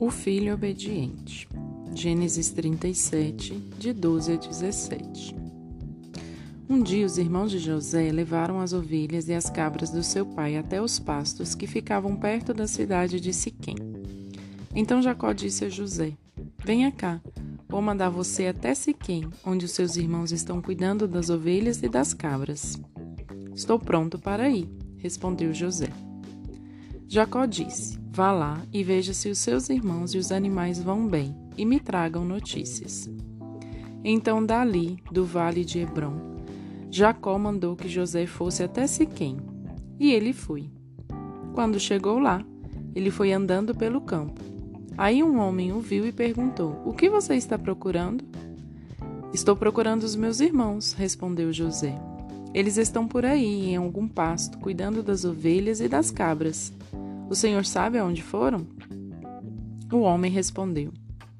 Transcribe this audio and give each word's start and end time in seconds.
O 0.00 0.12
filho 0.12 0.54
obediente. 0.54 1.48
Gênesis 1.92 2.50
37, 2.50 3.52
de 3.80 3.92
12 3.92 4.32
a 4.32 4.36
17. 4.36 5.34
Um 6.70 6.80
dia 6.80 7.04
os 7.04 7.18
irmãos 7.18 7.50
de 7.50 7.58
José 7.58 8.12
levaram 8.12 8.60
as 8.60 8.72
ovelhas 8.72 9.28
e 9.28 9.34
as 9.34 9.50
cabras 9.50 9.90
do 9.90 10.04
seu 10.04 10.24
pai 10.24 10.56
até 10.56 10.80
os 10.80 11.00
pastos 11.00 11.56
que 11.56 11.66
ficavam 11.66 12.14
perto 12.14 12.54
da 12.54 12.68
cidade 12.68 13.18
de 13.18 13.32
Siquém. 13.32 13.74
Então 14.72 15.02
Jacó 15.02 15.32
disse 15.32 15.64
a 15.64 15.68
José: 15.68 16.12
Venha 16.64 16.92
cá, 16.92 17.20
vou 17.68 17.82
mandar 17.82 18.08
você 18.08 18.46
até 18.46 18.76
Siquém, 18.76 19.28
onde 19.44 19.64
os 19.64 19.72
seus 19.72 19.96
irmãos 19.96 20.30
estão 20.30 20.62
cuidando 20.62 21.08
das 21.08 21.28
ovelhas 21.28 21.82
e 21.82 21.88
das 21.88 22.14
cabras. 22.14 22.80
Estou 23.52 23.80
pronto 23.80 24.16
para 24.16 24.48
ir, 24.48 24.68
respondeu 24.98 25.52
José. 25.52 25.88
Jacó 27.08 27.46
disse: 27.46 27.98
Vá 28.18 28.32
lá 28.32 28.60
e 28.72 28.82
veja 28.82 29.14
se 29.14 29.30
os 29.30 29.38
seus 29.38 29.70
irmãos 29.70 30.12
e 30.12 30.18
os 30.18 30.32
animais 30.32 30.82
vão 30.82 31.06
bem, 31.06 31.36
e 31.56 31.64
me 31.64 31.78
tragam 31.78 32.24
notícias. 32.24 33.08
Então, 34.02 34.44
dali, 34.44 34.98
do 35.12 35.24
vale 35.24 35.64
de 35.64 35.78
Hebron, 35.78 36.16
Jacó 36.90 37.38
mandou 37.38 37.76
que 37.76 37.88
José 37.88 38.26
fosse 38.26 38.64
até 38.64 38.88
Siquém, 38.88 39.36
e 40.00 40.10
ele 40.10 40.32
foi. 40.32 40.68
Quando 41.54 41.78
chegou 41.78 42.18
lá, 42.18 42.44
ele 42.92 43.12
foi 43.12 43.32
andando 43.32 43.72
pelo 43.72 44.00
campo. 44.00 44.42
Aí 44.96 45.22
um 45.22 45.38
homem 45.38 45.72
o 45.72 45.78
viu 45.78 46.04
e 46.04 46.10
perguntou: 46.10 46.82
O 46.84 46.92
que 46.92 47.08
você 47.08 47.36
está 47.36 47.56
procurando? 47.56 48.24
Estou 49.32 49.54
procurando 49.54 50.02
os 50.02 50.16
meus 50.16 50.40
irmãos, 50.40 50.92
respondeu 50.92 51.52
José. 51.52 51.96
Eles 52.52 52.78
estão 52.78 53.06
por 53.06 53.24
aí, 53.24 53.70
em 53.70 53.76
algum 53.76 54.08
pasto, 54.08 54.58
cuidando 54.58 55.04
das 55.04 55.24
ovelhas 55.24 55.80
e 55.80 55.86
das 55.86 56.10
cabras. 56.10 56.72
O 57.28 57.34
senhor 57.34 57.64
sabe 57.64 57.98
aonde 57.98 58.22
foram? 58.22 58.66
O 59.92 59.98
homem 59.98 60.30
respondeu: 60.30 60.92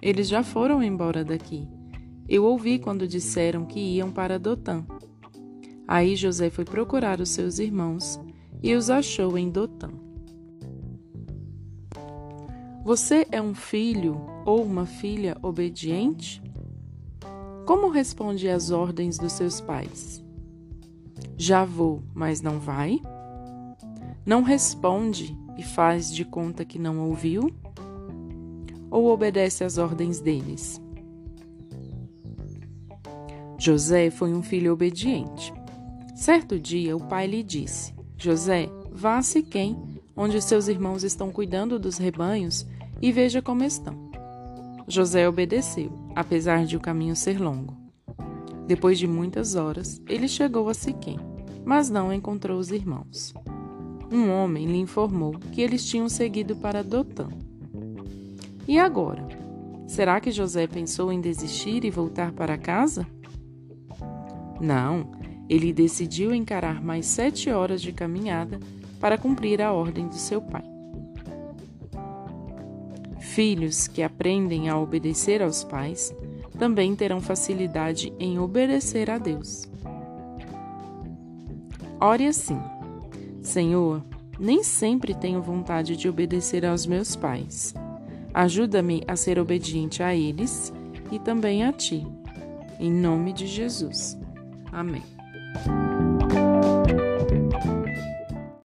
Eles 0.00 0.28
já 0.28 0.42
foram 0.42 0.82
embora 0.82 1.24
daqui. 1.24 1.66
Eu 2.28 2.44
ouvi 2.44 2.78
quando 2.78 3.08
disseram 3.08 3.64
que 3.64 3.80
iam 3.80 4.10
para 4.10 4.38
Dotã. 4.38 4.84
Aí 5.88 6.14
José 6.14 6.50
foi 6.50 6.64
procurar 6.64 7.20
os 7.20 7.30
seus 7.30 7.58
irmãos 7.58 8.20
e 8.62 8.74
os 8.74 8.90
achou 8.90 9.36
em 9.36 9.50
Dotã. 9.50 9.90
Você 12.84 13.26
é 13.30 13.40
um 13.42 13.54
filho 13.54 14.20
ou 14.44 14.62
uma 14.62 14.86
filha 14.86 15.36
obediente? 15.42 16.42
Como 17.66 17.88
responde 17.88 18.48
às 18.48 18.70
ordens 18.70 19.18
dos 19.18 19.32
seus 19.32 19.60
pais? 19.60 20.24
Já 21.36 21.64
vou, 21.64 22.02
mas 22.14 22.40
não 22.40 22.58
vai? 22.58 23.00
Não 24.24 24.42
responde 24.42 25.36
e 25.60 25.62
faz 25.62 26.10
de 26.10 26.24
conta 26.24 26.64
que 26.64 26.78
não 26.78 27.06
ouviu? 27.06 27.54
Ou 28.90 29.08
obedece 29.08 29.62
às 29.62 29.76
ordens 29.76 30.18
deles? 30.18 30.80
José 33.58 34.10
foi 34.10 34.32
um 34.32 34.42
filho 34.42 34.72
obediente. 34.72 35.52
Certo 36.14 36.58
dia, 36.58 36.96
o 36.96 37.00
pai 37.00 37.26
lhe 37.26 37.42
disse: 37.42 37.92
José, 38.16 38.70
vá 38.90 39.18
a 39.18 39.22
Siquém, 39.22 39.76
onde 40.16 40.40
seus 40.40 40.66
irmãos 40.66 41.04
estão 41.04 41.30
cuidando 41.30 41.78
dos 41.78 41.98
rebanhos, 41.98 42.66
e 43.02 43.12
veja 43.12 43.42
como 43.42 43.62
estão. 43.62 44.10
José 44.88 45.28
obedeceu, 45.28 45.92
apesar 46.16 46.64
de 46.64 46.74
o 46.74 46.80
caminho 46.80 47.14
ser 47.14 47.38
longo. 47.38 47.76
Depois 48.66 48.98
de 48.98 49.06
muitas 49.06 49.56
horas, 49.56 50.00
ele 50.08 50.26
chegou 50.26 50.70
a 50.70 50.74
Siquém, 50.74 51.18
mas 51.66 51.90
não 51.90 52.10
encontrou 52.10 52.58
os 52.58 52.70
irmãos 52.70 53.34
um 54.10 54.30
homem 54.30 54.66
lhe 54.66 54.78
informou 54.78 55.38
que 55.52 55.60
eles 55.60 55.84
tinham 55.84 56.08
seguido 56.08 56.56
para 56.56 56.82
Dotã. 56.82 57.28
E 58.66 58.78
agora? 58.78 59.26
Será 59.86 60.20
que 60.20 60.30
José 60.30 60.66
pensou 60.66 61.12
em 61.12 61.20
desistir 61.20 61.84
e 61.84 61.90
voltar 61.90 62.32
para 62.32 62.58
casa? 62.58 63.06
Não, 64.60 65.10
ele 65.48 65.72
decidiu 65.72 66.34
encarar 66.34 66.82
mais 66.82 67.06
sete 67.06 67.50
horas 67.50 67.82
de 67.82 67.92
caminhada 67.92 68.60
para 69.00 69.18
cumprir 69.18 69.60
a 69.62 69.72
ordem 69.72 70.08
de 70.08 70.18
seu 70.18 70.40
pai. 70.40 70.62
Filhos 73.18 73.88
que 73.88 74.02
aprendem 74.02 74.68
a 74.68 74.78
obedecer 74.78 75.42
aos 75.42 75.64
pais 75.64 76.14
também 76.58 76.94
terão 76.94 77.20
facilidade 77.20 78.12
em 78.18 78.38
obedecer 78.38 79.10
a 79.10 79.18
Deus. 79.18 79.68
Ore 82.00 82.26
assim. 82.26 82.60
Senhor, 83.50 84.00
nem 84.38 84.62
sempre 84.62 85.12
tenho 85.12 85.42
vontade 85.42 85.96
de 85.96 86.08
obedecer 86.08 86.64
aos 86.64 86.86
meus 86.86 87.16
pais. 87.16 87.74
Ajuda-me 88.32 89.02
a 89.08 89.16
ser 89.16 89.40
obediente 89.40 90.04
a 90.04 90.14
eles 90.14 90.72
e 91.10 91.18
também 91.18 91.64
a 91.64 91.72
ti. 91.72 92.06
Em 92.78 92.92
nome 92.92 93.32
de 93.32 93.48
Jesus. 93.48 94.16
Amém. 94.70 95.02